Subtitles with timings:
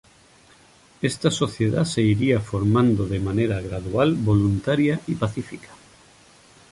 [1.03, 5.69] Esta sociedad se iría formando de manera gradual, voluntaria y pacífica.